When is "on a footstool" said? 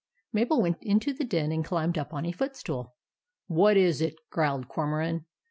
2.11-2.95